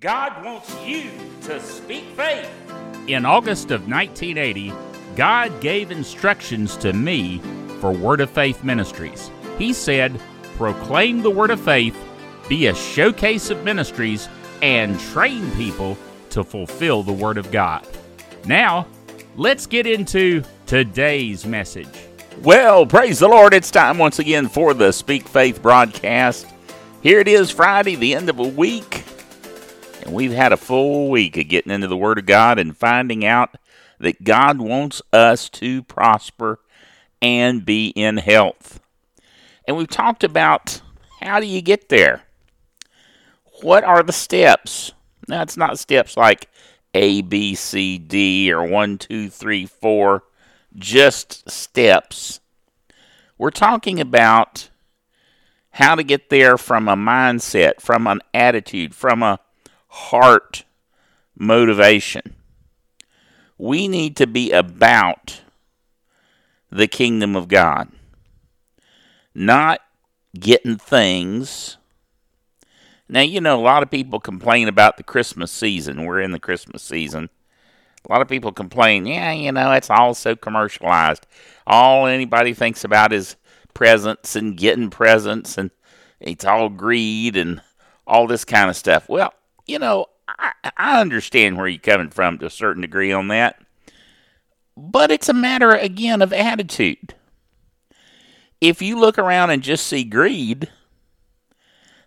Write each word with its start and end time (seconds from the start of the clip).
God 0.00 0.44
wants 0.44 0.76
you 0.84 1.10
to 1.44 1.58
speak 1.58 2.04
faith. 2.16 2.50
In 3.06 3.24
August 3.24 3.70
of 3.70 3.88
1980, 3.88 4.70
God 5.16 5.58
gave 5.62 5.90
instructions 5.90 6.76
to 6.76 6.92
me 6.92 7.40
for 7.80 7.92
Word 7.92 8.20
of 8.20 8.28
Faith 8.28 8.62
Ministries. 8.62 9.30
He 9.56 9.72
said, 9.72 10.20
Proclaim 10.58 11.22
the 11.22 11.30
Word 11.30 11.50
of 11.50 11.58
Faith, 11.58 11.96
be 12.46 12.66
a 12.66 12.74
showcase 12.74 13.48
of 13.48 13.64
ministries, 13.64 14.28
and 14.60 15.00
train 15.00 15.50
people 15.52 15.96
to 16.28 16.44
fulfill 16.44 17.02
the 17.02 17.14
Word 17.14 17.38
of 17.38 17.50
God. 17.50 17.88
Now, 18.44 18.86
let's 19.34 19.64
get 19.64 19.86
into 19.86 20.42
today's 20.66 21.46
message. 21.46 21.88
Well, 22.42 22.84
praise 22.84 23.20
the 23.20 23.28
Lord. 23.28 23.54
It's 23.54 23.70
time 23.70 23.96
once 23.96 24.18
again 24.18 24.48
for 24.48 24.74
the 24.74 24.92
Speak 24.92 25.26
Faith 25.26 25.62
broadcast. 25.62 26.46
Here 27.02 27.18
it 27.18 27.28
is, 27.28 27.50
Friday, 27.50 27.94
the 27.94 28.14
end 28.14 28.28
of 28.28 28.38
a 28.38 28.46
week. 28.46 29.04
And 30.06 30.14
we've 30.14 30.32
had 30.32 30.52
a 30.52 30.56
full 30.56 31.10
week 31.10 31.36
of 31.36 31.48
getting 31.48 31.72
into 31.72 31.88
the 31.88 31.96
Word 31.96 32.18
of 32.18 32.26
God 32.26 32.60
and 32.60 32.76
finding 32.76 33.24
out 33.24 33.56
that 33.98 34.22
God 34.22 34.60
wants 34.60 35.02
us 35.12 35.48
to 35.50 35.82
prosper 35.82 36.60
and 37.20 37.66
be 37.66 37.88
in 37.88 38.18
health. 38.18 38.78
And 39.66 39.76
we've 39.76 39.88
talked 39.88 40.22
about 40.22 40.80
how 41.20 41.40
do 41.40 41.46
you 41.46 41.60
get 41.60 41.88
there? 41.88 42.22
What 43.62 43.82
are 43.82 44.04
the 44.04 44.12
steps? 44.12 44.92
Now, 45.26 45.42
it's 45.42 45.56
not 45.56 45.76
steps 45.76 46.16
like 46.16 46.48
A, 46.94 47.22
B, 47.22 47.56
C, 47.56 47.98
D, 47.98 48.52
or 48.52 48.64
one, 48.64 48.98
two, 48.98 49.28
three, 49.28 49.66
four, 49.66 50.22
just 50.76 51.50
steps. 51.50 52.38
We're 53.38 53.50
talking 53.50 53.98
about 54.00 54.68
how 55.70 55.96
to 55.96 56.04
get 56.04 56.30
there 56.30 56.56
from 56.56 56.86
a 56.86 56.94
mindset, 56.94 57.80
from 57.80 58.06
an 58.06 58.20
attitude, 58.32 58.94
from 58.94 59.24
a 59.24 59.40
heart 59.96 60.64
motivation. 61.34 62.34
We 63.56 63.88
need 63.88 64.14
to 64.16 64.26
be 64.26 64.52
about 64.52 65.40
the 66.70 66.86
kingdom 66.86 67.34
of 67.34 67.48
God, 67.48 67.88
not 69.34 69.80
getting 70.38 70.76
things. 70.76 71.78
Now, 73.08 73.22
you 73.22 73.40
know, 73.40 73.58
a 73.58 73.62
lot 73.62 73.82
of 73.82 73.90
people 73.90 74.20
complain 74.20 74.68
about 74.68 74.98
the 74.98 75.02
Christmas 75.02 75.50
season. 75.50 76.04
We're 76.04 76.20
in 76.20 76.32
the 76.32 76.40
Christmas 76.40 76.82
season. 76.82 77.30
A 78.06 78.12
lot 78.12 78.20
of 78.20 78.28
people 78.28 78.52
complain, 78.52 79.06
yeah, 79.06 79.32
you 79.32 79.50
know, 79.50 79.72
it's 79.72 79.90
all 79.90 80.12
so 80.14 80.36
commercialized. 80.36 81.26
All 81.66 82.06
anybody 82.06 82.52
thinks 82.52 82.84
about 82.84 83.12
is 83.12 83.36
presents 83.72 84.36
and 84.36 84.56
getting 84.56 84.90
presents, 84.90 85.56
and 85.56 85.70
it's 86.20 86.44
all 86.44 86.68
greed 86.68 87.36
and 87.36 87.62
all 88.06 88.26
this 88.26 88.44
kind 88.44 88.68
of 88.68 88.76
stuff. 88.76 89.08
Well, 89.08 89.32
you 89.66 89.78
know, 89.78 90.06
I, 90.28 90.52
I 90.76 91.00
understand 91.00 91.56
where 91.56 91.68
you're 91.68 91.78
coming 91.78 92.10
from 92.10 92.38
to 92.38 92.46
a 92.46 92.50
certain 92.50 92.82
degree 92.82 93.12
on 93.12 93.28
that. 93.28 93.60
But 94.76 95.10
it's 95.10 95.28
a 95.28 95.34
matter, 95.34 95.72
again, 95.72 96.22
of 96.22 96.32
attitude. 96.32 97.14
If 98.60 98.82
you 98.82 98.98
look 98.98 99.18
around 99.18 99.50
and 99.50 99.62
just 99.62 99.86
see 99.86 100.04
greed, 100.04 100.70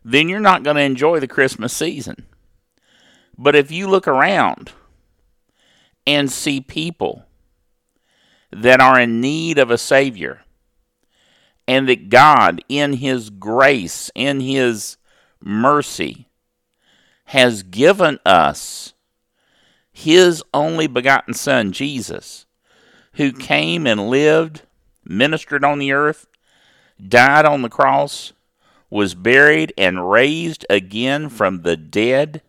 then 0.03 0.29
you're 0.29 0.39
not 0.39 0.63
going 0.63 0.75
to 0.75 0.81
enjoy 0.81 1.19
the 1.19 1.27
Christmas 1.27 1.73
season. 1.73 2.25
But 3.37 3.55
if 3.55 3.71
you 3.71 3.87
look 3.87 4.07
around 4.07 4.71
and 6.05 6.31
see 6.31 6.61
people 6.61 7.23
that 8.51 8.81
are 8.81 8.99
in 8.99 9.21
need 9.21 9.57
of 9.57 9.71
a 9.71 9.77
Savior, 9.77 10.41
and 11.67 11.87
that 11.87 12.09
God, 12.09 12.63
in 12.67 12.93
His 12.93 13.29
grace, 13.29 14.09
in 14.15 14.39
His 14.39 14.97
mercy, 15.39 16.28
has 17.29 17.61
given 17.61 18.17
us 18.25 18.93
his 19.91 20.43
only 20.51 20.87
begotten 20.87 21.31
Son, 21.31 21.71
Jesus, 21.71 22.47
who 23.13 23.31
came 23.31 23.85
and 23.85 24.09
lived, 24.09 24.63
ministered 25.05 25.63
on 25.63 25.77
the 25.77 25.91
earth, 25.91 26.25
died 27.07 27.45
on 27.45 27.61
the 27.61 27.69
cross, 27.69 28.33
was 28.89 29.13
buried, 29.13 29.71
and 29.77 30.09
raised 30.09 30.65
again 30.71 31.29
from 31.29 31.61
the 31.61 31.77
dead, 31.77 32.41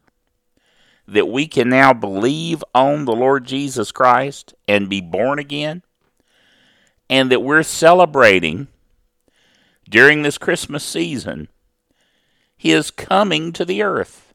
that 1.07 1.29
we 1.29 1.47
can 1.47 1.69
now 1.69 1.93
believe 1.93 2.65
on 2.75 3.05
the 3.05 3.15
Lord 3.15 3.45
Jesus 3.45 3.93
Christ 3.93 4.55
and 4.67 4.89
be 4.89 5.03
born 5.03 5.39
again, 5.39 5.83
and 7.11 7.31
that 7.31 7.43
we're 7.43 7.63
celebrating 7.63 8.69
during 9.91 10.23
this 10.23 10.39
Christmas 10.39 10.83
season 10.83 11.49
his 12.57 12.91
coming 12.91 13.53
to 13.53 13.67
the 13.67 13.83
earth. 13.83 14.30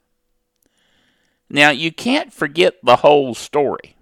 Now, 1.50 1.69
you 1.69 1.91
can't 1.91 2.33
forget 2.33 2.75
the 2.83 2.97
whole 2.97 3.35
story. 3.35 3.95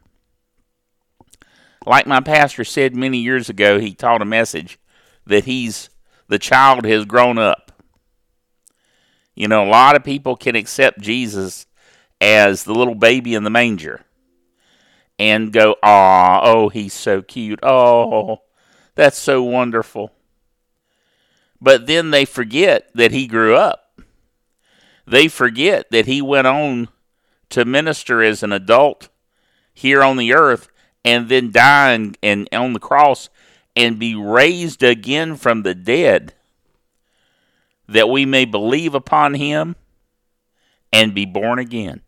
Like 1.85 2.07
my 2.07 2.21
pastor 2.21 2.63
said 2.63 2.95
many 2.95 3.17
years 3.17 3.49
ago, 3.49 3.79
he 3.79 3.93
taught 3.93 4.21
a 4.21 4.25
message 4.25 4.79
that 5.25 5.45
he's 5.45 5.89
the 6.27 6.39
child 6.39 6.85
has 6.85 7.05
grown 7.05 7.37
up. 7.37 7.71
You 9.35 9.47
know, 9.47 9.65
a 9.65 9.69
lot 9.69 9.95
of 9.95 10.03
people 10.03 10.35
can 10.35 10.55
accept 10.55 11.01
Jesus 11.01 11.65
as 12.21 12.63
the 12.63 12.73
little 12.73 12.95
baby 12.95 13.35
in 13.35 13.43
the 13.43 13.49
manger 13.49 14.05
and 15.19 15.51
go, 15.51 15.75
"Ah, 15.83 16.41
oh, 16.43 16.69
he's 16.69 16.93
so 16.93 17.21
cute. 17.21 17.59
Oh, 17.63 18.43
that's 18.95 19.17
so 19.17 19.43
wonderful." 19.43 20.13
But 21.59 21.87
then 21.87 22.11
they 22.11 22.25
forget 22.25 22.89
that 22.93 23.11
he 23.11 23.27
grew 23.27 23.55
up. 23.55 23.99
They 25.05 25.27
forget 25.27 25.91
that 25.91 26.05
he 26.05 26.21
went 26.21 26.47
on 26.47 26.87
to 27.49 27.65
minister 27.65 28.21
as 28.21 28.43
an 28.43 28.51
adult 28.51 29.09
here 29.73 30.03
on 30.03 30.17
the 30.17 30.33
earth 30.33 30.69
and 31.05 31.29
then 31.29 31.51
die 31.51 31.91
and, 31.91 32.17
and 32.23 32.47
on 32.51 32.73
the 32.73 32.79
cross 32.79 33.29
and 33.75 33.99
be 33.99 34.15
raised 34.15 34.83
again 34.83 35.35
from 35.35 35.63
the 35.63 35.75
dead 35.75 36.33
that 37.87 38.09
we 38.09 38.25
may 38.25 38.45
believe 38.45 38.93
upon 38.93 39.33
him 39.33 39.75
and 40.91 41.13
be 41.13 41.25
born 41.25 41.59
again. 41.59 42.01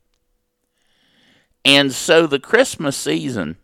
And 1.63 1.91
so 1.91 2.27
the 2.27 2.39
Christmas 2.39 2.95
season 2.95 3.57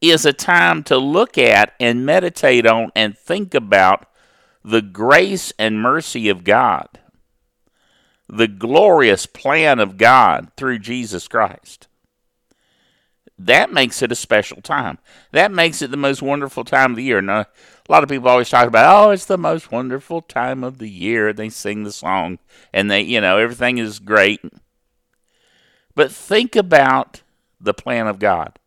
is 0.00 0.24
a 0.24 0.32
time 0.32 0.82
to 0.84 0.96
look 0.96 1.36
at 1.36 1.74
and 1.78 2.06
meditate 2.06 2.66
on 2.66 2.90
and 2.96 3.16
think 3.16 3.54
about 3.54 4.06
the 4.64 4.80
grace 4.82 5.52
and 5.58 5.80
mercy 5.80 6.28
of 6.28 6.44
God 6.44 6.88
the 8.32 8.48
glorious 8.48 9.26
plan 9.26 9.80
of 9.80 9.96
God 9.96 10.52
through 10.56 10.78
Jesus 10.78 11.26
Christ. 11.26 11.88
That 13.36 13.72
makes 13.72 14.02
it 14.02 14.12
a 14.12 14.16
special 14.16 14.60
time. 14.60 14.98
That 15.32 15.50
makes 15.50 15.82
it 15.82 15.90
the 15.90 15.96
most 15.96 16.22
wonderful 16.22 16.62
time 16.64 16.92
of 16.92 16.96
the 16.96 17.02
year. 17.02 17.20
Now, 17.22 17.40
a 17.40 17.46
lot 17.88 18.02
of 18.02 18.08
people 18.08 18.28
always 18.28 18.50
talk 18.50 18.68
about, 18.68 19.06
oh, 19.06 19.10
it's 19.10 19.24
the 19.24 19.38
most 19.38 19.72
wonderful 19.72 20.20
time 20.20 20.62
of 20.62 20.78
the 20.78 20.88
year. 20.88 21.32
They 21.32 21.48
sing 21.48 21.82
the 21.82 21.92
song 21.92 22.38
and 22.72 22.90
they, 22.90 23.00
you 23.00 23.20
know, 23.20 23.38
everything 23.38 23.78
is 23.78 23.98
great. 23.98 24.40
But 25.94 26.12
think 26.12 26.54
about 26.54 27.22
the 27.60 27.74
plan 27.74 28.06
of 28.06 28.18
God. 28.18 28.58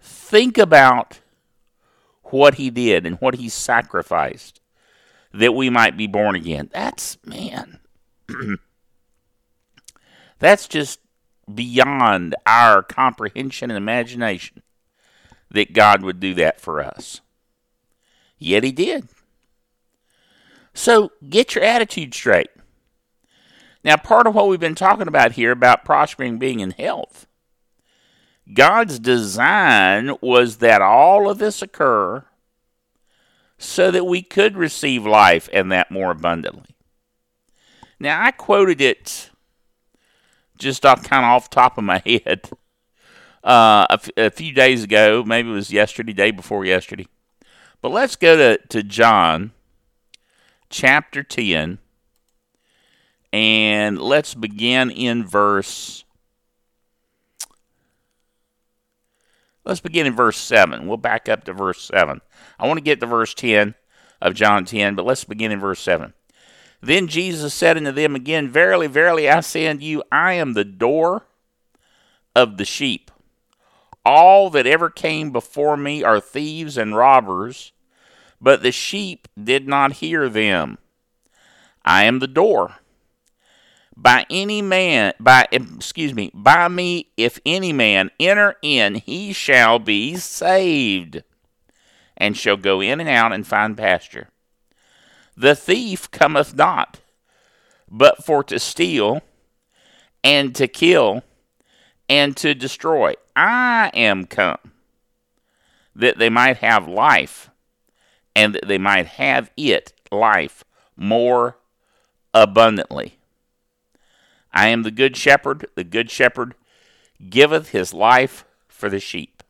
Think 0.00 0.58
about 0.58 1.20
what 2.24 2.56
He 2.56 2.68
did 2.68 3.06
and 3.06 3.16
what 3.16 3.36
He 3.36 3.48
sacrificed 3.48 4.60
that 5.32 5.54
we 5.54 5.70
might 5.70 5.96
be 5.96 6.08
born 6.08 6.34
again. 6.34 6.68
That's, 6.72 7.16
man. 7.24 7.78
That's 10.40 10.66
just 10.66 10.98
beyond 11.52 12.34
our 12.46 12.82
comprehension 12.82 13.70
and 13.70 13.78
imagination 13.78 14.62
that 15.50 15.72
God 15.72 16.02
would 16.02 16.18
do 16.18 16.34
that 16.34 16.60
for 16.60 16.80
us. 16.80 17.20
Yet 18.38 18.64
He 18.64 18.72
did. 18.72 19.08
So 20.74 21.12
get 21.28 21.54
your 21.54 21.64
attitude 21.64 22.14
straight. 22.14 22.50
Now, 23.82 23.96
part 23.96 24.26
of 24.26 24.34
what 24.34 24.48
we've 24.48 24.60
been 24.60 24.74
talking 24.74 25.08
about 25.08 25.32
here 25.32 25.52
about 25.52 25.84
prospering 25.84 26.38
being 26.38 26.60
in 26.60 26.72
health, 26.72 27.26
God's 28.52 28.98
design 28.98 30.16
was 30.20 30.58
that 30.58 30.82
all 30.82 31.30
of 31.30 31.38
this 31.38 31.62
occur 31.62 32.24
so 33.58 33.90
that 33.90 34.04
we 34.04 34.22
could 34.22 34.56
receive 34.56 35.06
life 35.06 35.48
and 35.52 35.70
that 35.72 35.90
more 35.90 36.10
abundantly. 36.10 36.76
Now, 37.98 38.22
I 38.22 38.30
quoted 38.30 38.80
it 38.80 39.29
just 40.60 40.86
off 40.86 41.02
kind 41.02 41.24
of 41.24 41.30
off 41.30 41.50
top 41.50 41.76
of 41.76 41.84
my 41.84 42.00
head 42.06 42.48
uh, 43.42 43.86
a, 43.90 43.94
f- 43.94 44.10
a 44.16 44.30
few 44.30 44.52
days 44.52 44.84
ago. 44.84 45.24
Maybe 45.26 45.50
it 45.50 45.54
was 45.54 45.72
yesterday, 45.72 46.12
day 46.12 46.30
before 46.30 46.64
yesterday. 46.64 47.06
But 47.82 47.90
let's 47.90 48.14
go 48.14 48.36
to, 48.36 48.58
to 48.68 48.82
John 48.82 49.52
chapter 50.68 51.22
10 51.22 51.78
and 53.32 53.98
let's 53.98 54.34
begin 54.34 54.90
in 54.90 55.26
verse. 55.26 56.04
Let's 59.64 59.80
begin 59.80 60.06
in 60.06 60.14
verse 60.14 60.36
7. 60.36 60.86
We'll 60.86 60.96
back 60.96 61.28
up 61.28 61.44
to 61.44 61.52
verse 61.52 61.82
7. 61.84 62.20
I 62.58 62.66
want 62.66 62.78
to 62.78 62.84
get 62.84 63.00
to 63.00 63.06
verse 63.06 63.34
10 63.34 63.74
of 64.20 64.34
John 64.34 64.64
10, 64.64 64.94
but 64.94 65.04
let's 65.04 65.24
begin 65.24 65.52
in 65.52 65.60
verse 65.60 65.80
7. 65.80 66.12
Then 66.82 67.08
Jesus 67.08 67.52
said 67.52 67.76
unto 67.76 67.92
them 67.92 68.14
again, 68.14 68.48
Verily, 68.48 68.86
verily, 68.86 69.28
I 69.28 69.40
say 69.40 69.66
unto 69.66 69.84
you, 69.84 70.02
I 70.10 70.34
am 70.34 70.54
the 70.54 70.64
door 70.64 71.26
of 72.34 72.56
the 72.56 72.64
sheep. 72.64 73.10
All 74.04 74.48
that 74.50 74.66
ever 74.66 74.88
came 74.88 75.30
before 75.30 75.76
me 75.76 76.02
are 76.02 76.20
thieves 76.20 76.78
and 76.78 76.96
robbers, 76.96 77.72
but 78.40 78.62
the 78.62 78.72
sheep 78.72 79.28
did 79.42 79.68
not 79.68 79.94
hear 79.94 80.28
them. 80.28 80.78
I 81.84 82.04
am 82.04 82.18
the 82.18 82.26
door. 82.26 82.76
By 83.94 84.24
any 84.30 84.62
man, 84.62 85.12
by 85.20 85.46
excuse 85.52 86.14
me, 86.14 86.30
by 86.32 86.68
me, 86.68 87.10
if 87.18 87.38
any 87.44 87.74
man 87.74 88.10
enter 88.18 88.56
in, 88.62 88.94
he 88.94 89.34
shall 89.34 89.78
be 89.78 90.16
saved, 90.16 91.22
and 92.16 92.34
shall 92.34 92.56
go 92.56 92.80
in 92.80 93.00
and 93.00 93.08
out 93.08 93.32
and 93.32 93.46
find 93.46 93.76
pasture. 93.76 94.28
The 95.36 95.54
thief 95.54 96.10
cometh 96.10 96.54
not, 96.54 97.00
but 97.90 98.24
for 98.24 98.44
to 98.44 98.58
steal, 98.58 99.22
and 100.22 100.54
to 100.54 100.68
kill, 100.68 101.22
and 102.08 102.36
to 102.36 102.54
destroy. 102.54 103.14
I 103.34 103.90
am 103.94 104.26
come, 104.26 104.72
that 105.94 106.18
they 106.18 106.28
might 106.28 106.58
have 106.58 106.86
life, 106.86 107.50
and 108.36 108.54
that 108.54 108.68
they 108.68 108.78
might 108.78 109.06
have 109.06 109.50
it, 109.56 109.92
life, 110.10 110.64
more 110.96 111.56
abundantly. 112.34 113.18
I 114.52 114.68
am 114.68 114.82
the 114.82 114.90
good 114.90 115.16
shepherd. 115.16 115.66
The 115.74 115.84
good 115.84 116.10
shepherd 116.10 116.54
giveth 117.28 117.70
his 117.70 117.94
life 117.94 118.44
for 118.68 118.88
the 118.88 119.00
sheep. 119.00 119.42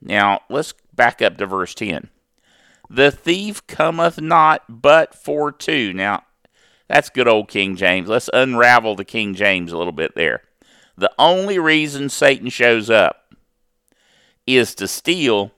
Now, 0.00 0.40
let's 0.48 0.74
back 0.94 1.22
up 1.22 1.38
to 1.38 1.46
verse 1.46 1.74
10. 1.74 2.08
The 2.94 3.10
thief 3.10 3.66
cometh 3.66 4.20
not 4.20 4.62
but 4.68 5.16
for 5.16 5.50
two. 5.50 5.92
Now, 5.92 6.22
that's 6.88 7.10
good 7.10 7.26
old 7.26 7.48
King 7.48 7.74
James. 7.74 8.08
Let's 8.08 8.30
unravel 8.32 8.94
the 8.94 9.04
King 9.04 9.34
James 9.34 9.72
a 9.72 9.76
little 9.76 9.92
bit 9.92 10.14
there. 10.14 10.42
The 10.96 11.10
only 11.18 11.58
reason 11.58 12.08
Satan 12.08 12.50
shows 12.50 12.90
up 12.90 13.34
is 14.46 14.76
to 14.76 14.86
steal, 14.86 15.50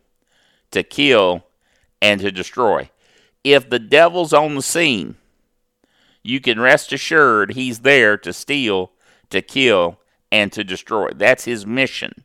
to 0.70 0.82
kill, 0.82 1.44
and 2.00 2.22
to 2.22 2.32
destroy. 2.32 2.88
If 3.44 3.68
the 3.68 3.80
devil's 3.80 4.32
on 4.32 4.54
the 4.54 4.62
scene, 4.62 5.16
you 6.22 6.40
can 6.40 6.58
rest 6.58 6.90
assured 6.90 7.52
he's 7.52 7.80
there 7.80 8.16
to 8.16 8.32
steal, 8.32 8.92
to 9.28 9.42
kill, 9.42 10.00
and 10.32 10.50
to 10.52 10.64
destroy. 10.64 11.10
That's 11.10 11.44
his 11.44 11.66
mission. 11.66 12.24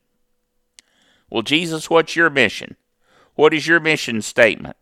Well, 1.30 1.42
Jesus, 1.42 1.90
what's 1.90 2.16
your 2.16 2.30
mission? 2.30 2.78
What 3.36 3.54
is 3.54 3.68
your 3.68 3.82
mission 3.82 4.22
statement? 4.22 4.78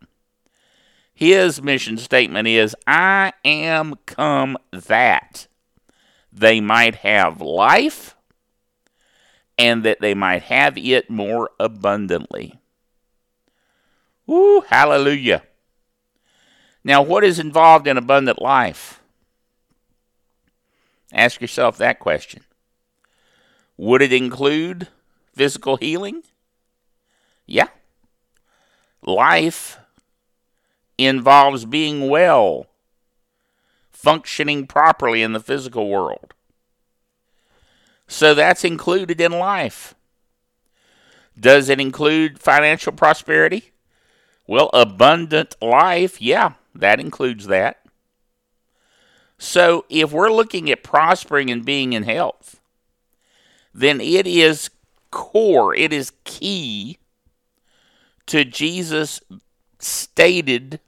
His 1.19 1.62
mission 1.62 1.98
statement 1.98 2.48
is 2.48 2.77
I 2.88 3.33
am 3.44 3.95
come 4.06 4.57
that 4.71 5.48
they 6.31 6.62
might 6.62 6.95
have 6.95 7.42
life 7.42 8.16
and 9.57 9.83
that 9.83 10.00
they 10.00 10.13
might 10.13 10.44
have 10.44 10.77
it 10.77 11.10
more 11.10 11.50
abundantly. 11.60 12.57
Ooh, 14.30 14.63
hallelujah. 14.69 15.44
Now, 16.86 17.01
what 17.01 17.25
is 17.25 17.38
involved 17.38 17.86
in 17.86 17.98
abundant 17.98 18.42
life? 18.42 19.01
Ask 21.12 21.42
yourself 21.42 21.77
that 21.80 22.00
question. 22.00 22.45
Would 23.75 24.01
it 24.01 24.13
include 24.13 24.88
physical 25.36 25.75
healing? 25.75 26.24
Yeah. 27.45 27.68
Life 29.01 29.80
involves 31.05 31.65
being 31.65 32.09
well, 32.09 32.67
functioning 33.91 34.67
properly 34.67 35.21
in 35.21 35.33
the 35.33 35.39
physical 35.39 35.89
world. 35.89 36.33
So 38.07 38.33
that's 38.33 38.63
included 38.63 39.21
in 39.21 39.31
life. 39.31 39.95
Does 41.39 41.69
it 41.69 41.79
include 41.79 42.39
financial 42.39 42.91
prosperity? 42.91 43.71
Well, 44.47 44.69
abundant 44.73 45.55
life, 45.61 46.21
yeah, 46.21 46.53
that 46.73 46.99
includes 46.99 47.47
that. 47.47 47.85
So 49.37 49.85
if 49.89 50.11
we're 50.11 50.31
looking 50.31 50.69
at 50.69 50.83
prospering 50.83 51.49
and 51.49 51.63
being 51.63 51.93
in 51.93 52.03
health, 52.03 52.59
then 53.73 54.01
it 54.01 54.27
is 54.27 54.69
core, 55.11 55.73
it 55.75 55.93
is 55.93 56.11
key 56.25 56.97
to 58.25 58.43
Jesus' 58.43 59.21
stated 59.79 60.79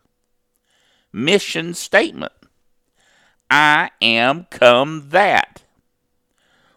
mission 1.11 1.73
statement. 1.73 2.33
I 3.49 3.91
am 4.01 4.45
come 4.49 5.09
that. 5.09 5.63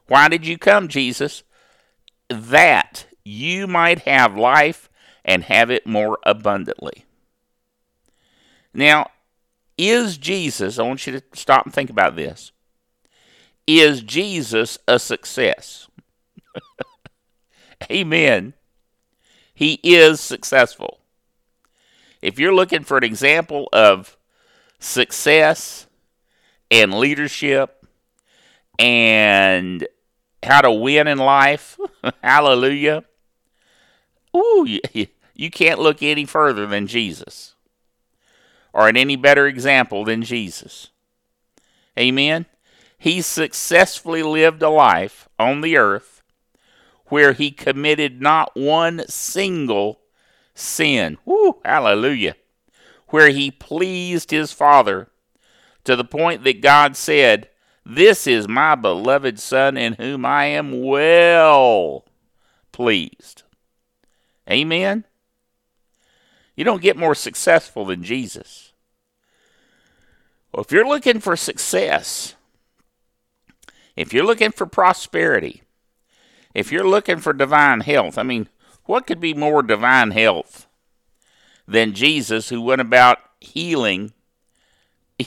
Why 0.06 0.28
did 0.28 0.46
you 0.46 0.58
come, 0.58 0.88
Jesus? 0.88 1.42
That 2.28 3.06
you 3.24 3.66
might 3.66 4.00
have 4.00 4.36
life 4.36 4.90
and 5.24 5.44
have 5.44 5.70
it 5.70 5.86
more 5.86 6.18
abundantly. 6.24 7.04
Now, 8.74 9.10
is 9.78 10.18
Jesus, 10.18 10.78
I 10.78 10.82
want 10.82 11.06
you 11.06 11.12
to 11.18 11.22
stop 11.32 11.64
and 11.64 11.72
think 11.72 11.90
about 11.90 12.16
this. 12.16 12.52
Is 13.66 14.02
Jesus 14.02 14.78
a 14.86 14.98
success? 14.98 15.88
Amen. 17.90 18.54
He 19.54 19.80
is 19.82 20.20
successful. 20.20 20.98
If 22.20 22.38
you're 22.38 22.54
looking 22.54 22.84
for 22.84 22.98
an 22.98 23.04
example 23.04 23.68
of 23.72 24.16
success 24.84 25.86
and 26.70 26.94
leadership 26.94 27.86
and 28.78 29.86
how 30.42 30.60
to 30.60 30.70
win 30.70 31.06
in 31.06 31.18
life, 31.18 31.78
hallelujah. 32.22 33.04
Ooh, 34.36 34.66
you, 35.34 35.50
can't 35.50 35.80
look 35.80 36.02
any 36.02 36.24
further 36.24 36.66
than 36.66 36.86
Jesus 36.86 37.54
or 38.72 38.88
an 38.88 38.96
any 38.96 39.16
better 39.16 39.46
example 39.46 40.04
than 40.04 40.22
Jesus. 40.22 40.90
Amen. 41.98 42.46
He 42.98 43.22
successfully 43.22 44.22
lived 44.22 44.62
a 44.62 44.68
life 44.68 45.28
on 45.38 45.60
the 45.60 45.76
earth 45.76 46.22
where 47.06 47.32
he 47.32 47.50
committed 47.50 48.20
not 48.20 48.56
one 48.56 49.04
single 49.08 50.00
sin. 50.54 51.18
Woo, 51.24 51.60
hallelujah. 51.64 52.34
Where 53.08 53.30
he 53.30 53.50
pleased 53.50 54.30
his 54.30 54.52
Father 54.52 55.08
to 55.84 55.96
the 55.96 56.04
point 56.04 56.44
that 56.44 56.60
God 56.62 56.96
said, 56.96 57.48
This 57.84 58.26
is 58.26 58.48
my 58.48 58.74
beloved 58.74 59.38
Son 59.38 59.76
in 59.76 59.94
whom 59.94 60.24
I 60.24 60.46
am 60.46 60.82
well 60.82 62.06
pleased. 62.72 63.42
Amen. 64.50 65.04
You 66.56 66.64
don't 66.64 66.82
get 66.82 66.96
more 66.96 67.14
successful 67.14 67.84
than 67.84 68.02
Jesus. 68.02 68.72
Well, 70.52 70.62
if 70.62 70.70
you're 70.70 70.86
looking 70.86 71.20
for 71.20 71.36
success, 71.36 72.34
if 73.96 74.12
you're 74.12 74.24
looking 74.26 74.52
for 74.52 74.66
prosperity, 74.66 75.62
if 76.54 76.70
you're 76.70 76.86
looking 76.86 77.18
for 77.18 77.32
divine 77.32 77.80
health, 77.80 78.18
I 78.18 78.22
mean, 78.22 78.48
what 78.84 79.06
could 79.06 79.20
be 79.20 79.34
more 79.34 79.62
divine 79.62 80.12
health 80.12 80.66
than 81.66 81.92
Jesus 81.92 82.48
who 82.48 82.60
went 82.60 82.80
about 82.80 83.18
healing? 83.40 84.12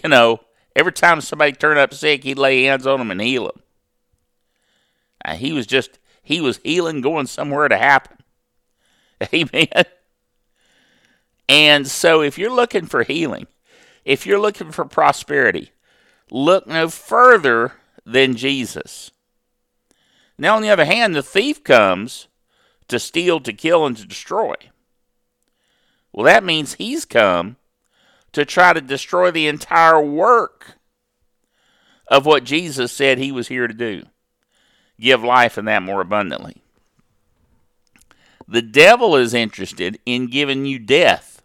You 0.04 0.10
know, 0.10 0.42
every 0.76 0.92
time 0.92 1.22
somebody 1.22 1.54
turned 1.54 1.80
up 1.80 1.94
sick, 1.94 2.26
he'd 2.26 2.38
lay 2.38 2.64
hands 2.64 2.86
on 2.86 3.00
them 3.00 3.10
and 3.10 3.22
heal 3.22 3.46
them. 3.46 3.62
Uh, 5.24 5.36
he 5.36 5.54
was 5.54 5.66
just, 5.66 5.98
he 6.22 6.42
was 6.42 6.60
healing, 6.62 7.00
going 7.00 7.28
somewhere 7.28 7.70
to 7.70 7.78
happen. 7.78 8.18
Amen. 9.34 9.86
And 11.48 11.88
so, 11.88 12.22
if 12.22 12.38
you're 12.38 12.52
looking 12.52 12.86
for 12.86 13.04
healing, 13.04 13.48
if 14.04 14.26
you're 14.26 14.40
looking 14.40 14.72
for 14.72 14.84
prosperity, 14.84 15.72
look 16.30 16.68
no 16.68 16.90
further 16.90 17.74
than 18.06 18.36
Jesus. 18.36 19.12
Now, 20.38 20.56
on 20.56 20.62
the 20.62 20.70
other 20.70 20.86
hand, 20.86 21.16
the 21.16 21.24
thief 21.24 21.64
comes 21.64 22.28
to 22.88 23.00
steal, 23.00 23.40
to 23.42 23.54
kill, 23.54 23.86
and 23.86 23.98
to 23.98 24.06
destroy. 24.06 24.54
Well, 26.18 26.26
that 26.26 26.44
means 26.44 26.74
he's 26.74 27.06
come 27.06 27.58
to 28.32 28.44
try 28.44 28.74
to 28.74 28.82
destroy 28.82 29.30
the 29.30 29.48
entire 29.48 30.02
work 30.02 30.80
of 32.08 32.26
what 32.26 32.44
Jesus 32.44 32.92
said 32.92 33.20
he 33.20 33.32
was 33.32 33.50
here 33.50 33.68
to 33.68 33.74
do 33.74 34.02
give 35.00 35.24
life 35.24 35.60
and 35.60 35.68
that 35.68 35.84
more 35.84 36.02
abundantly. 36.02 36.64
The 38.48 38.64
devil 38.64 39.16
is 39.16 39.36
interested 39.36 40.00
in 40.08 40.26
giving 40.26 40.66
you 40.66 40.80
death 40.80 41.44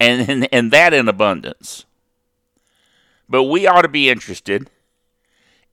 and, 0.00 0.26
and, 0.26 0.48
and 0.50 0.70
that 0.70 0.94
in 0.94 1.06
abundance. 1.06 1.84
But 3.28 3.42
we 3.42 3.66
ought 3.66 3.82
to 3.82 3.88
be 3.88 4.08
interested 4.08 4.70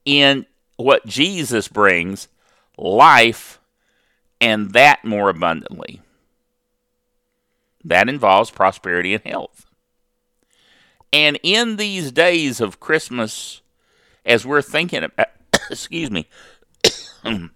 in 0.03 0.45
what 0.75 1.05
Jesus 1.05 1.69
brings 1.69 2.27
life 2.77 3.61
and 4.41 4.71
that 4.71 5.05
more 5.05 5.29
abundantly. 5.29 6.01
That 7.83 8.09
involves 8.09 8.51
prosperity 8.51 9.13
and 9.13 9.23
health. 9.23 9.65
And 11.13 11.39
in 11.43 11.75
these 11.75 12.11
days 12.11 12.61
of 12.61 12.79
Christmas, 12.79 13.61
as 14.25 14.45
we're 14.45 14.61
thinking 14.61 15.03
about, 15.03 15.27
excuse 15.69 16.09
me, 16.09 16.27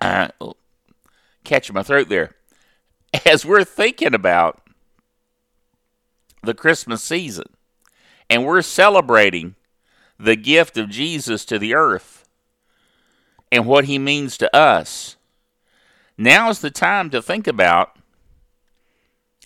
uh, 0.00 0.28
catching 1.44 1.74
my 1.74 1.82
throat 1.82 2.08
there, 2.08 2.36
as 3.26 3.44
we're 3.44 3.64
thinking 3.64 4.14
about 4.14 4.62
the 6.42 6.54
Christmas 6.54 7.02
season 7.02 7.46
and 8.30 8.44
we're 8.44 8.62
celebrating 8.62 9.54
the 10.18 10.36
gift 10.36 10.76
of 10.78 10.88
Jesus 10.88 11.44
to 11.46 11.58
the 11.58 11.74
earth 11.74 12.28
and 13.50 13.66
what 13.66 13.84
he 13.84 13.98
means 13.98 14.36
to 14.38 14.54
us, 14.56 15.16
now 16.16 16.48
is 16.48 16.60
the 16.60 16.70
time 16.70 17.10
to 17.10 17.20
think 17.20 17.46
about 17.46 17.96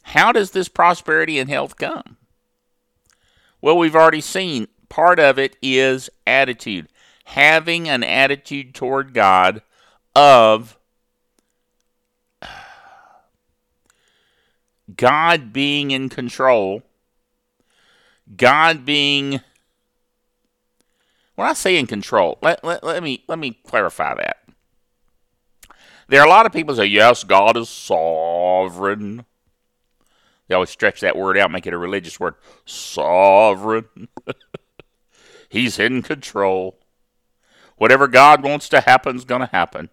how 0.06 0.30
does 0.30 0.52
this 0.52 0.68
prosperity 0.68 1.40
and 1.40 1.50
health 1.50 1.76
come? 1.76 2.16
Well, 3.60 3.76
we've 3.76 3.96
already 3.96 4.20
seen 4.20 4.68
part 4.88 5.18
of 5.18 5.36
it 5.36 5.56
is 5.60 6.08
attitude. 6.24 6.86
Having 7.24 7.88
an 7.88 8.04
attitude 8.04 8.72
toward 8.72 9.14
God 9.14 9.62
of 10.14 10.78
God 14.96 15.52
being 15.52 15.90
in 15.90 16.08
control, 16.08 16.84
God 18.36 18.84
being 18.84 19.40
when 21.34 21.48
I 21.48 21.52
say 21.52 21.76
in 21.76 21.88
control, 21.88 22.38
let, 22.42 22.62
let, 22.62 22.84
let 22.84 23.02
me 23.02 23.24
let 23.26 23.40
me 23.40 23.58
clarify 23.66 24.14
that. 24.14 24.36
There 26.06 26.20
are 26.20 26.26
a 26.26 26.30
lot 26.30 26.46
of 26.46 26.52
people 26.52 26.76
say, 26.76 26.86
yes, 26.86 27.24
God 27.24 27.56
is 27.56 27.68
sovereign. 27.68 29.24
They 30.48 30.54
always 30.54 30.70
stretch 30.70 31.00
that 31.00 31.16
word 31.16 31.36
out, 31.36 31.50
make 31.50 31.66
it 31.66 31.74
a 31.74 31.78
religious 31.78 32.20
word. 32.20 32.34
Sovereign. 32.64 34.08
He's 35.48 35.78
in 35.78 36.02
control. 36.02 36.78
Whatever 37.76 38.08
God 38.08 38.42
wants 38.42 38.68
to 38.70 38.80
happen 38.80 39.16
is 39.16 39.24
going 39.24 39.42
to 39.42 39.50
happen. 39.52 39.90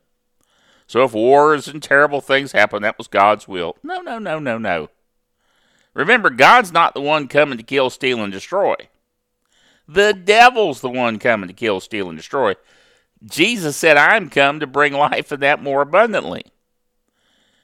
So 0.88 1.04
if 1.04 1.14
wars 1.14 1.68
and 1.68 1.82
terrible 1.82 2.22
things 2.22 2.52
happen, 2.52 2.82
that 2.84 2.98
was 2.98 3.08
God's 3.08 3.48
will. 3.48 3.78
No, 3.84 4.02
no, 4.02 4.20
no, 4.20 4.40
no, 4.40 4.58
no. 4.58 4.90
Remember, 5.94 6.30
God's 6.30 6.72
not 6.72 6.94
the 6.94 7.02
one 7.02 7.28
coming 7.28 7.58
to 7.58 7.64
kill, 7.64 7.90
steal, 7.90 8.24
and 8.24 8.32
destroy. 8.32 8.76
The 9.88 10.14
devil's 10.14 10.82
the 10.82 10.90
one 10.90 11.20
coming 11.20 11.48
to 11.48 11.54
kill, 11.54 11.80
steal, 11.80 12.10
and 12.10 12.18
destroy. 12.18 12.56
Jesus 13.24 13.78
said, 13.78 13.98
I'm 13.98 14.30
come 14.30 14.60
to 14.60 14.68
bring 14.68 14.94
life 14.94 15.32
and 15.32 15.42
that 15.42 15.62
more 15.62 15.82
abundantly. 15.82 16.46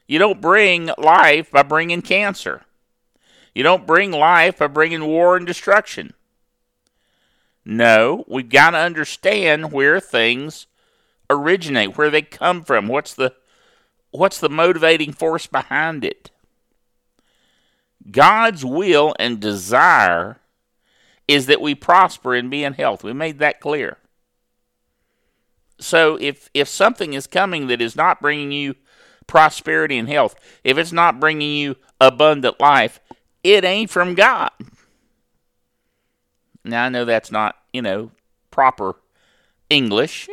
You 0.07 0.19
don't 0.19 0.41
bring 0.41 0.89
life 0.97 1.51
by 1.51 1.63
bringing 1.63 2.01
cancer. 2.01 2.63
You 3.59 3.63
don't 3.63 3.85
bring 3.85 4.11
life 4.11 4.59
by 4.59 4.67
bringing 4.67 5.03
war 5.03 5.35
and 5.35 5.45
destruction. 5.45 6.13
No, 7.65 8.23
we've 8.25 8.47
got 8.47 8.69
to 8.69 8.77
understand 8.77 9.73
where 9.73 9.99
things 9.99 10.67
originate, 11.29 11.97
where 11.97 12.09
they 12.09 12.21
come 12.21 12.63
from, 12.63 12.87
what's 12.87 13.13
the 13.13 13.33
what's 14.11 14.39
the 14.39 14.47
motivating 14.47 15.11
force 15.11 15.45
behind 15.45 16.05
it. 16.05 16.31
God's 18.09 18.63
will 18.63 19.13
and 19.19 19.41
desire 19.41 20.39
is 21.27 21.47
that 21.47 21.59
we 21.59 21.75
prosper 21.75 22.35
and 22.35 22.49
be 22.49 22.63
in 22.63 22.75
health. 22.75 23.03
We 23.03 23.11
made 23.11 23.39
that 23.39 23.59
clear. 23.59 23.97
So 25.81 26.17
if 26.21 26.49
if 26.53 26.69
something 26.69 27.13
is 27.13 27.27
coming 27.27 27.67
that 27.67 27.81
is 27.81 27.97
not 27.97 28.21
bringing 28.21 28.53
you 28.53 28.75
prosperity 29.27 29.97
and 29.97 30.07
health, 30.07 30.35
if 30.63 30.77
it's 30.77 30.93
not 30.93 31.19
bringing 31.19 31.51
you 31.57 31.75
abundant 31.99 32.57
life, 32.61 33.01
it 33.43 33.63
ain't 33.63 33.89
from 33.89 34.15
God. 34.15 34.51
Now 36.63 36.85
I 36.85 36.89
know 36.89 37.05
that's 37.05 37.31
not, 37.31 37.55
you 37.73 37.81
know, 37.81 38.11
proper 38.51 38.95
English, 39.69 40.29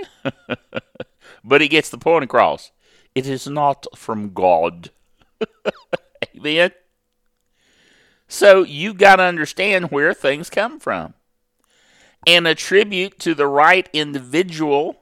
but 1.45 1.63
it 1.63 1.69
gets 1.69 1.91
the 1.91 1.99
point 1.99 2.25
across. 2.25 2.73
It 3.15 3.27
is 3.27 3.47
not 3.47 3.87
from 3.97 4.33
God. 4.33 4.91
Amen. 6.37 6.73
So 8.29 8.65
you've 8.65 8.99
got 8.99 9.17
to 9.17 9.23
understand 9.23 9.91
where 9.91 10.13
things 10.13 10.51
come 10.51 10.81
from 10.81 11.15
and 12.27 12.47
attribute 12.47 13.19
to 13.21 13.35
the 13.35 13.47
right 13.47 13.89
individual 13.93 15.01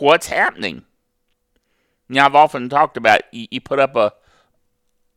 what's 0.00 0.26
happening. 0.26 0.84
Now, 2.08 2.26
I've 2.26 2.34
often 2.34 2.68
talked 2.68 2.96
about 2.96 3.22
you, 3.32 3.60
put 3.60 3.78
up 3.78 3.96
a 3.96 4.12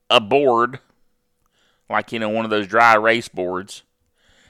a 0.10 0.22
board, 0.22 0.80
like 1.90 2.12
you 2.12 2.20
know 2.20 2.30
one 2.30 2.46
of 2.46 2.52
those 2.52 2.68
dry 2.68 2.96
erase 2.96 3.28
boards, 3.28 3.84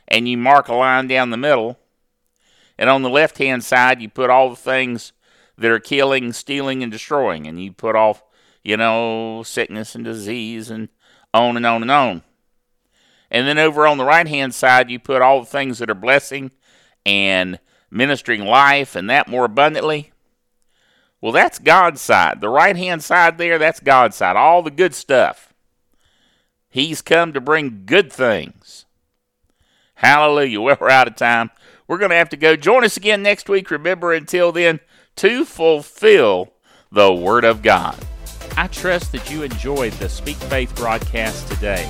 and 0.07 0.27
you 0.27 0.37
mark 0.37 0.67
a 0.67 0.73
line 0.73 1.07
down 1.07 1.29
the 1.29 1.37
middle, 1.37 1.77
and 2.77 2.89
on 2.89 3.01
the 3.01 3.09
left 3.09 3.37
hand 3.37 3.63
side 3.63 4.01
you 4.01 4.09
put 4.09 4.29
all 4.29 4.49
the 4.49 4.55
things 4.55 5.13
that 5.57 5.71
are 5.71 5.79
killing, 5.79 6.33
stealing, 6.33 6.83
and 6.83 6.91
destroying, 6.91 7.47
and 7.47 7.61
you 7.61 7.71
put 7.71 7.95
off 7.95 8.23
you 8.63 8.77
know 8.77 9.43
sickness 9.43 9.95
and 9.95 10.03
disease 10.03 10.69
and 10.69 10.89
on 11.33 11.57
and 11.57 11.65
on 11.65 11.81
and 11.81 11.91
on. 11.91 12.23
And 13.29 13.47
then 13.47 13.57
over 13.57 13.85
on 13.85 13.97
the 13.97 14.05
right 14.05 14.27
hand 14.27 14.53
side, 14.53 14.89
you 14.89 14.99
put 14.99 15.21
all 15.21 15.41
the 15.41 15.45
things 15.45 15.79
that 15.79 15.89
are 15.89 15.95
blessing 15.95 16.51
and 17.05 17.59
ministering 17.91 18.45
life 18.45 18.95
and 18.95 19.09
that 19.09 19.27
more 19.27 19.45
abundantly. 19.45 20.11
Well, 21.19 21.31
that's 21.31 21.59
God's 21.59 21.99
side. 21.99 22.41
The 22.41 22.49
right 22.49 22.75
hand 22.75 23.03
side 23.03 23.37
there, 23.37 23.57
that's 23.57 23.79
God's 23.79 24.15
side. 24.15 24.35
All 24.35 24.61
the 24.61 24.71
good 24.71 24.93
stuff. 24.93 25.46
He's 26.69 27.01
come 27.01 27.33
to 27.33 27.41
bring 27.41 27.83
good 27.85 28.11
things. 28.11 28.85
Hallelujah. 29.95 30.61
Well, 30.61 30.77
we're 30.79 30.89
out 30.89 31.07
of 31.07 31.15
time. 31.15 31.49
We're 31.87 31.97
going 31.97 32.11
to 32.11 32.17
have 32.17 32.29
to 32.29 32.37
go. 32.37 32.55
Join 32.55 32.83
us 32.83 32.97
again 32.97 33.23
next 33.23 33.49
week. 33.49 33.71
Remember, 33.71 34.13
until 34.13 34.51
then, 34.51 34.79
to 35.15 35.45
fulfill 35.45 36.53
the 36.91 37.13
Word 37.13 37.43
of 37.43 37.61
God. 37.61 37.97
I 38.55 38.67
trust 38.67 39.11
that 39.11 39.29
you 39.31 39.43
enjoyed 39.43 39.93
the 39.93 40.09
Speak 40.09 40.35
Faith 40.35 40.75
broadcast 40.75 41.47
today. 41.47 41.89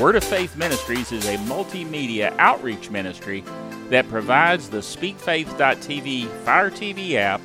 Word 0.00 0.16
of 0.16 0.24
Faith 0.24 0.56
Ministries 0.56 1.12
is 1.12 1.26
a 1.28 1.36
multimedia 1.38 2.34
outreach 2.38 2.90
ministry 2.90 3.44
that 3.88 4.08
provides 4.08 4.68
the 4.68 4.78
SpeakFaith.tv 4.78 6.28
Fire 6.44 6.70
TV 6.70 7.14
app, 7.14 7.40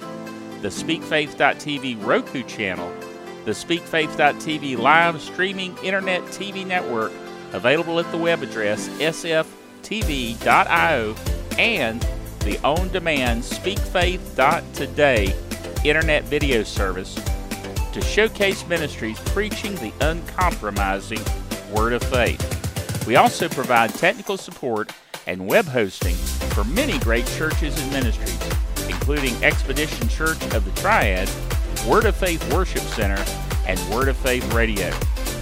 the 0.61 0.69
SpeakFaith.tv 0.69 2.03
Roku 2.05 2.43
channel, 2.43 2.91
the 3.47 3.53
SpeakFaith.tv 3.53 4.77
live 4.77 5.21
streaming 5.21 5.75
internet 5.77 6.21
TV 6.23 6.67
network 6.67 7.13
available 7.53 7.97
at 7.97 8.11
the 8.11 8.17
web 8.17 8.43
address 8.43 8.89
sftv.io 8.99 10.35
and 11.57 12.05
the 12.41 12.59
on 12.65 12.89
demand 12.89 13.41
SpeakFaith.today 13.41 15.33
internet 15.85 16.25
video 16.25 16.61
service 16.61 17.15
to 17.93 18.01
Showcase 18.01 18.67
Ministries 18.67 19.17
preaching 19.29 19.75
the 19.75 19.93
uncompromising 20.01 21.21
Word 21.71 21.93
of 21.93 22.03
Faith. 22.03 23.07
We 23.07 23.15
also 23.15 23.47
provide 23.47 23.93
technical 23.93 24.35
support 24.35 24.91
and 25.25 25.47
web 25.47 25.67
hosting 25.67 26.15
for 26.51 26.65
many 26.65 26.99
great 26.99 27.25
churches 27.27 27.81
and 27.81 27.93
ministries, 27.93 28.41
including 28.89 29.41
Expedition 29.41 30.09
Church 30.09 30.43
of 30.53 30.65
the 30.65 30.81
Triad, 30.81 31.29
Word 31.87 32.05
of 32.05 32.15
Faith 32.17 32.53
Worship 32.53 32.81
Center, 32.81 33.23
and 33.65 33.79
Word 33.89 34.09
of 34.09 34.17
Faith 34.17 34.53
Radio. 34.53 34.87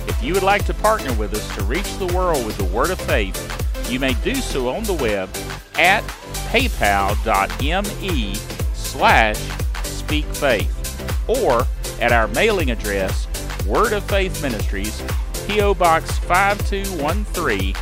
If 0.07 0.21
you 0.21 0.35
would 0.35 0.43
like 0.43 0.63
to 0.65 0.75
partner 0.75 1.11
with 1.13 1.33
us 1.33 1.55
to 1.55 1.63
reach 1.63 1.97
the 1.97 2.05
world 2.13 2.45
with 2.45 2.55
the 2.57 2.65
Word 2.65 2.91
of 2.91 3.01
Faith, 3.01 3.89
you 3.89 3.99
may 3.99 4.13
do 4.23 4.35
so 4.35 4.69
on 4.69 4.83
the 4.83 4.93
web 4.93 5.27
at 5.73 6.03
paypal.me 6.51 8.35
slash 8.75 9.39
speakfaith 9.83 11.27
or 11.27 11.65
at 11.99 12.11
our 12.11 12.27
mailing 12.27 12.69
address, 12.69 13.25
Word 13.65 13.93
of 13.93 14.03
Faith 14.03 14.43
Ministries, 14.43 15.01
P.O. 15.47 15.73
Box 15.73 16.19
5213, 16.19 17.73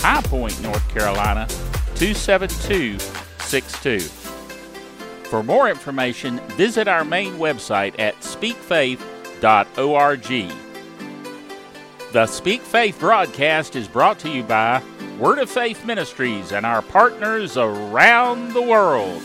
High 0.00 0.22
Point, 0.22 0.60
North 0.60 0.88
Carolina 0.88 1.46
27262. 1.94 4.19
For 5.30 5.42
more 5.44 5.70
information, 5.70 6.40
visit 6.56 6.88
our 6.88 7.04
main 7.04 7.34
website 7.34 7.94
at 8.00 8.20
speakfaith.org. 8.20 10.52
The 12.12 12.26
Speak 12.26 12.62
Faith 12.62 12.98
broadcast 12.98 13.76
is 13.76 13.86
brought 13.86 14.18
to 14.18 14.28
you 14.28 14.42
by 14.42 14.82
Word 15.20 15.38
of 15.38 15.48
Faith 15.48 15.86
Ministries 15.86 16.50
and 16.50 16.66
our 16.66 16.82
partners 16.82 17.56
around 17.56 18.54
the 18.54 18.62
world. 18.62 19.22